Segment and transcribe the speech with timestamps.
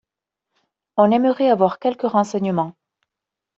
[0.97, 2.73] On aimerait avoir quelques renseignements.